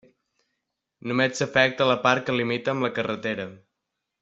Només 1.11 1.35
s'afecta 1.41 1.87
la 1.91 1.99
part 2.07 2.25
que 2.31 2.37
limita 2.39 2.75
amb 2.75 2.87
la 2.87 2.93
carretera. 2.99 3.47